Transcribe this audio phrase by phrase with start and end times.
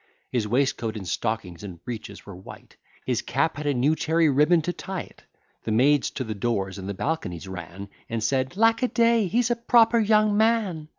[0.31, 4.63] His waistcoat, and stockings, and breeches, were white; His cap had a new cherry ribbon
[4.63, 5.23] to tie't.
[5.61, 9.51] The maids to the doors and the balconies ran, And said, "Lack a day, he's
[9.51, 10.89] a proper young man!"